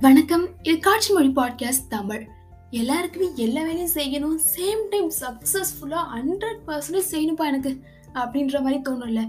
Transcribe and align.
வணக்கம். 0.00 0.48
இது 0.62 0.78
காட்சி 0.78 1.12
மொழி 1.12 1.28
பாட்காஸ்ட் 1.28 1.88
தமிழ். 1.88 2.26
எல்லாருக்குமே 2.70 3.26
எல்லா 3.34 3.62
வேலையும் 3.62 3.94
செய்யணும். 3.94 4.38
சேம் 4.56 4.88
டைம் 4.90 5.10
சக்ஸஸ்ஃபுல்லாக 5.20 6.04
ஹண்ட்ரட் 6.14 6.58
பர்சன்டேஜ் 6.66 7.10
செய்யணும்ப்பா 7.10 7.44
எனக்கு 7.44 7.80
அப்படின்ற 8.14 8.62
மாதிரி 8.62 8.80
தோணும்ல. 8.82 9.28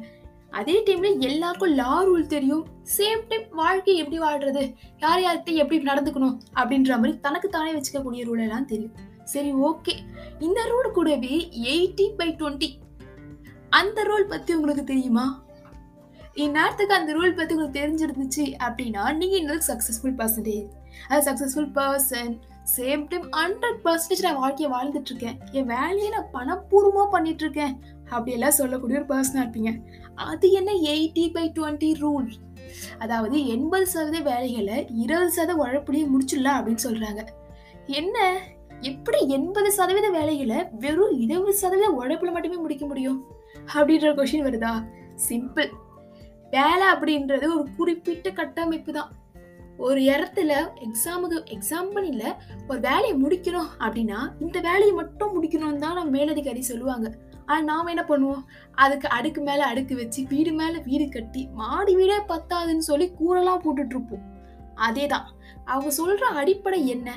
அதே 0.50 0.84
டைமில் 0.84 1.20
எல்லாருக்கும் 1.20 1.74
லா 1.74 2.05
ரூல் 2.05 2.28
தெரியும். 2.28 2.68
சேம் 2.97 3.28
டைம் 3.28 3.44
வாழ்க்கை 3.51 3.96
எப்படி 3.96 4.19
வாழ்றது? 4.19 4.76
யார் 5.00 5.19
யார்கிட்ட 5.19 5.54
எப்படி 5.54 5.83
நடந்துக்கணும்? 5.83 6.37
அப்படின்ற 6.55 6.90
மாதிரி 6.90 7.20
தனக்கு 7.20 7.49
தானே 7.49 7.72
வச்சுக்கக்கூடிய 7.72 8.26
ரூல் 8.26 8.42
எல்லாம் 8.42 8.65
தெரியும். 8.65 8.94
சரி 9.24 9.54
ஓகே 9.54 9.94
இந்த 10.40 10.62
ரூல் 10.65 10.92
கூடவே 10.92 11.49
எயிட்டி 11.63 12.10
பை 12.17 12.36
டுவெண்ட்டி 12.36 12.74
அந்த 13.70 14.04
ரூல் 14.04 14.29
பத்தி 14.29 14.54
உங்களுக்கு 14.54 14.83
தெரியுமா? 14.83 15.44
இந்நேரத்துக்கு 16.44 16.94
அந்த 16.98 17.12
ரூல் 17.17 17.38
பற்றி 17.38 17.55
உங்களுக்கு 17.55 17.80
தெரிஞ்சிருந்துச்சு 17.80 18.45
அப்படின்னா 18.66 19.04
நீங்கள் 19.20 19.40
இன்னொரு 19.41 19.64
சக்ஸஸ்ஃபுல் 19.70 20.16
பர்சன்டேஜ் 20.20 20.68
அது 21.09 21.22
successful 21.27 21.72
person 21.77 22.34
same 22.76 23.04
time 23.12 23.26
hundred 23.40 23.80
percentage 23.86 24.23
நான் 24.26 24.40
வாழ்க்கையை 24.41 24.70
வாழ்ந்துட்டு 24.73 25.09
இருக்கேன். 25.12 25.38
என் 25.58 25.70
வேலையை 25.76 26.09
நான் 26.16 26.30
பணப்பூர்வமாக 26.36 27.08
பண்ணிட்டு 27.16 27.44
இருக்கேன். 27.45 27.73
அப்படியெல்லாம் 28.14 28.58
சொல்லக்கூடிய 28.59 29.00
ஒரு 29.00 29.08
பர்சனாக 29.14 29.44
இருப்பீங்க. 29.45 29.72
அது 30.31 30.45
என்ன 30.59 30.72
எயிட்டி 30.94 31.26
பை 31.36 31.45
டுவெண்ட்டி 31.58 31.90
ரூல் 32.04 32.30
அதாவது 33.03 33.36
எண்பது 33.56 33.86
சதவீத 33.94 34.22
வேலைகளை 34.31 34.78
இருபது 35.03 35.31
சதவீத 35.38 35.59
உழைப்புலேயே 35.66 36.06
முடிச்சிடலாம் 36.14 36.58
அப்படின்னு 36.59 36.86
சொல்கிறாங்க 36.88 37.22
என்ன? 38.00 38.17
எப்படி 38.90 39.20
எண்பது 39.38 39.70
சதவீத 39.78 40.08
வேலைகளை 40.20 40.59
வெறும் 40.84 41.16
இருபது 41.26 41.56
சதவீத 41.62 41.90
உழைப்புல 42.02 42.31
மட்டுமே 42.36 42.58
முடிக்க 42.66 42.86
முடியும்? 42.92 43.20
அப்படின்ற 43.76 44.12
கொஷின் 44.20 44.48
வருதா? 44.48 44.73
சிம்பிள் 45.30 45.72
வேலை 46.52 46.85
அப்படின்றது 46.94 47.48
ஒரு 47.58 47.66
குறிப்பிட்ட 47.77 48.30
கட்டமைப்பு 48.39 48.91
தான். 48.91 49.09
ஒரு 49.88 49.99
இடத்துல 50.12 50.52
எக்ஸாமுக்கு 50.86 51.38
எக்ஸாம் 51.56 52.06
இல்லை 52.11 52.30
ஒரு 52.69 52.80
வேலையை 52.80 53.16
முடிக்கணும் 53.23 53.69
அப்படின்னா 53.83 54.19
இந்த 54.45 54.58
வேலையை 54.59 54.94
மட்டும் 55.02 55.33
முடிக்கணும்னு 55.36 55.83
தான் 55.83 55.97
நம்ம 56.00 56.11
மேலதிகாரி 56.17 56.61
சொல்லுவாங்க. 56.72 57.08
ஆனால் 57.45 57.67
நாம் 57.69 57.91
என்ன 57.94 58.03
பண்ணுவோம்? 58.09 58.44
அதுக்கு 58.83 59.08
அடுக்கு 59.17 59.41
மேலே 59.41 59.64
அடுக்கு 59.72 59.94
வச்சு 59.95 60.22
வீடு 60.33 60.52
மேலே 60.52 60.80
வீடு 60.89 61.06
கட்டி 61.09 61.44
மாடி 61.61 61.94
வீடே 61.95 62.17
பத்தாதுன்னு 62.33 62.88
சொல்லி 62.89 63.08
கூரெல்லாம் 63.19 63.63
போட்டுட்ருப்போம் 63.66 64.25
அதே 64.88 65.06
தான் 65.08 65.28
அவங்க 65.66 65.91
சொல்கிற 65.91 66.28
அடிப்படை 66.41 66.81
என்ன? 66.88 67.09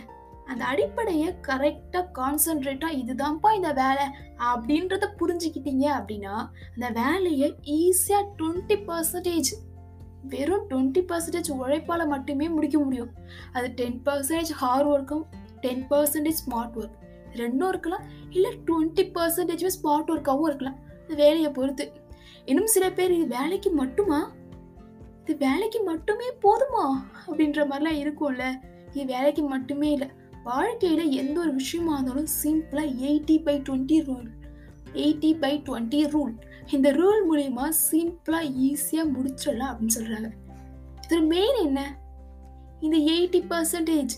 அந்த 0.53 0.65
அடிப்படையை 0.65 1.29
கரெக்டாக 1.49 2.07
கான்சென்ட்ரேட்டாக 2.19 2.99
இதுதான்ப்பா 3.03 3.51
இந்த 3.55 3.73
வேலை 3.73 4.07
அப்படின்றத 4.53 5.05
புரிஞ்சுக்கிட்டீங்க 5.21 5.85
அப்படின்னா 5.99 6.35
அந்த 6.75 6.89
வேலையை 7.01 7.49
ஈஸியாக 7.77 8.25
டுவெண்ட்டி 8.39 8.77
பர்சன்டேஜ் 8.89 9.51
வெறும் 10.23 10.67
டுவெண்ட்டி 10.71 11.03
பர்சன்டேஜ் 11.11 11.51
உழைப்பால் 11.53 12.07
மட்டுமே 12.07 12.49
முடிக்க 12.49 12.79
முடியும். 12.79 13.13
அது 13.53 13.71
டென் 13.75 14.03
பர்சன்டேஜ் 14.07 14.51
ஹார்ட் 14.51 14.89
ஒர்க்கும் 14.89 15.25
டென் 15.61 15.87
பர்சன்டேஜ் 15.91 16.43
ஸ்மார்ட் 16.43 16.77
ஒர்க் 16.81 16.99
ரெண்டும் 17.33 17.69
இருக்கலாம் 17.69 18.05
இல்லை 18.31 18.51
டுவெண்ட்டி 18.67 19.05
பர்சன்டேஜுமே 19.17 19.71
ஸ்மார்ட் 19.77 20.11
ஒர்க்காகவும் 20.15 20.49
இருக்கலாம். 20.51 20.79
அந்த 21.01 21.15
வேலையை 21.15 21.51
பொறுத்து. 21.51 21.93
இன்னும் 22.45 22.67
சில 22.67 22.91
பேர் 22.91 23.13
இது 23.13 23.27
வேலைக்கு 23.27 23.71
மட்டுமா? 23.71 24.33
இது 25.25 25.37
வேலைக்கு 25.37 25.83
மட்டுமே 25.83 26.29
போதுமா? 26.43 26.85
அப்படின்ற 27.27 27.61
மாதிரிலாம் 27.71 28.01
இருக்கும்ல. 28.05 28.45
இது 28.93 29.05
வேலைக்கு 29.05 29.43
மட்டுமே 29.43 29.91
இல்லை. 29.91 30.09
வாழ்க்கையில் 30.45 31.11
எந்த 31.13 31.41
ஒரு 31.41 31.53
விஷயமா 31.53 31.93
இருந்தாலும் 31.95 32.31
சிம்பிளாக 32.43 32.95
eighty 33.01 33.43
by 33.43 33.55
twenty 33.59 33.99
rule 34.05 34.29
eighty 34.95 35.39
by 35.39 35.63
twenty 35.67 36.09
rule 36.09 36.33
இந்த 36.71 36.93
ரூல் 36.93 37.21
மூலயமா 37.29 37.69
சிம்பிளாக 37.91 38.51
ஈஸியாக 38.61 39.13
முடிச்சிடலாம் 39.13 39.71
அப்படின்னு 39.73 39.97
சொல்கிறாங்க 39.99 40.31
இதில் 41.05 41.27
மெயின் 41.27 41.59
என்ன? 41.63 41.81
இந்த 42.81 42.97
எயிட்டி 42.97 43.41
பர்சன்டேஜ் 43.51 44.15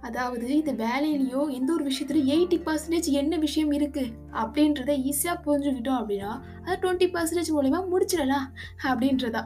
அதாவது 0.00 0.56
இந்த 0.56 0.72
வேலையிலையோ 0.72 1.50
எந்த 1.50 1.72
ஒரு 1.72 1.84
விஷயத்துலையும் 1.84 2.30
எயிட்டி 2.30 2.58
பர்சன்டேஜ் 2.66 3.08
என்ன 3.12 3.36
விஷயம் 3.36 3.72
இருக்குது 3.72 4.12
அப்படின்றத 4.32 4.92
ஈஸியாக 5.04 5.42
புரிஞ்சுக்கிட்டோம் 5.46 6.00
அப்படின்னா 6.00 6.30
அது 6.64 6.78
டுவெண்ட்டி 6.82 7.08
பர்சன்டேஜ் 7.10 7.54
மூலயமா 7.54 7.82
முடிச்சிடலாம் 7.92 8.46
அப்படின்றதா 8.82 9.42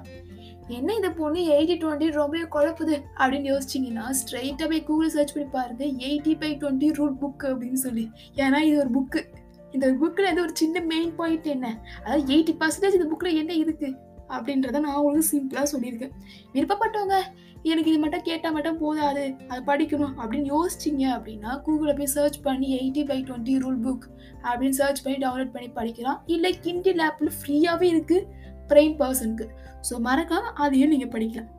என்ன 0.68 0.94
இந்த 0.94 1.10
பொண்ணு? 1.10 1.38
எயிட்டி 1.38 1.76
டுவெண்ட்டி 1.78 2.10
ரொம்ப 2.10 2.38
குழப்புது? 2.38 3.00
அப்படின்னு 3.16 3.58
யோசிச்சிங்கன்னா 3.58 4.14
ஸ்ட்ரைட்டாக 4.20 4.68
போய் 4.68 4.82
கூகுள் 4.82 5.08
சர்ச் 5.08 5.32
பண்ணி 5.32 5.48
பாருங்க. 5.48 5.84
Eighty 5.84 6.40
by 6.40 6.56
twenty 6.56 6.92
rule 6.92 7.14
book 7.22 7.42
அப்படின்னு 7.42 7.72
சொல்லி. 7.72 8.10
ஏன்னா 8.34 8.58
இது 8.58 8.78
ஒரு 8.78 8.90
புக்கு 8.90 9.24
இந்த 9.72 9.92
புக்கில் 9.92 10.30
இது 10.30 10.40
ஒரு 10.40 10.50
சின்ன 10.54 10.80
மெயின் 10.80 11.14
பாயிண்ட் 11.14 11.44
என்ன? 11.44 11.80
அதாவது 12.04 12.34
எயிட்டி 12.34 12.56
பர்சன்டேஜ் 12.60 12.94
இந்த 12.94 13.16
புக்கில் 13.16 13.34
என்ன 13.34 13.52
இருக்கு? 13.52 13.94
அப்படின்றத 14.28 14.80
நான் 14.80 14.94
உங்களுக்கு 14.94 15.38
சிம்பிளாக 15.38 15.66
சொல்லியிருக்கேன். 15.72 16.10
விருப்பப்பட்டவங்க 16.52 17.14
எனக்கு 17.62 17.90
இது 17.90 17.98
மட்டும் 17.98 18.22
கேட்டால் 18.22 18.52
மட்டும் 18.52 18.78
போதாது. 18.78 19.34
அது 19.48 19.72
படிக்கணும். 19.72 20.12
அப்படின்னு 20.16 20.56
யோசிச்சிங்க 20.56 21.04
அப்படின்னா 21.18 21.62
கூகுளில் 21.66 21.96
போய் 21.96 22.06
சர்ச் 22.06 22.40
பண்ணி 22.40 22.78
eighty 22.78 23.06
by 23.06 23.22
twenty 23.22 23.62
rule 23.62 23.80
book 23.82 24.02
அப்படின்னு 24.42 24.68
சர்ச் 24.68 25.02
பண்ணி 25.02 25.18
டவுன்லோட் 25.18 25.52
பண்ணி 25.52 25.70
படிக்கலாம். 25.70 26.18
இல்லை 26.26 26.58
கிண்டி 26.62 27.00
லேப்பில் 27.00 27.30
ஃப்ரீயாகவே 27.42 28.00
இருக்குது 28.00 28.24
பிரைம் 28.68 28.96
பர்சனுக்கு 28.98 29.46
ஸோ 29.90 29.98
மறக்காமல் 29.98 30.52
அதையும் 30.52 30.88
நீங்கள் 30.88 31.12
படிக்கலாம். 31.14 31.50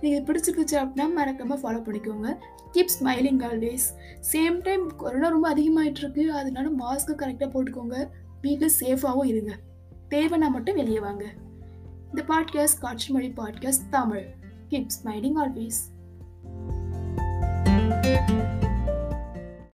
நீங்கள் 0.00 0.42
இது 0.58 0.80
அப்படின்னா 0.80 1.06
மறக்காமல் 1.14 1.60
ஃபாலோ 1.62 1.80
பண்ணிக்கோங்க. 1.84 2.30
Keep 2.72 2.92
smiling 2.98 3.42
always 3.48 3.86
same 4.32 4.60
time 4.62 4.84
corona 4.96 5.28
ரொம்ப 5.28 5.54
அதிகமாகிட்டு 5.54 6.02
இருக்கு 6.04 6.32
அதனால 6.32 6.68
மாஸ்க்கு 6.82 7.14
கரெக்டாக 7.22 7.50
போட்டுக்கோங்க. 7.54 8.08
வீட்டில் 8.40 8.76
சேஃபாகவும் 8.80 9.24
இருங்க. 9.24 9.54
தேவைன்னா 10.10 10.50
மட்டும் 10.50 10.74
வெளியே 10.74 11.00
வாங்க. 11.00 11.24
இந்த 12.08 12.24
பாட்காஸ்ட் 12.28 12.80
காட்சி 12.80 13.12
மொழி 13.12 13.32
podcast 13.36 13.88
Tamil. 13.90 14.26
Keep 14.68 14.94
smiling 14.98 15.40
always 15.44 15.80
thank 17.64 18.30
you 18.30 18.61